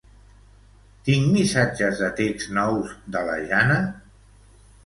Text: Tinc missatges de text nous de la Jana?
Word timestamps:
Tinc 1.09 1.27
missatges 1.35 2.01
de 2.05 2.09
text 2.21 2.51
nous 2.57 2.83
de 3.17 3.25
la 3.31 3.37
Jana? 3.53 3.81